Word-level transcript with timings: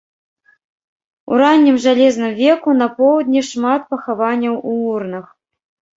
У 1.33 1.41
раннім 1.41 1.77
жалезным 1.83 2.31
веку 2.41 2.69
на 2.81 2.87
поўдні 2.97 3.41
шмат 3.51 3.81
пахаванняў 3.93 4.59
у 4.73 4.79
урнах. 4.95 5.25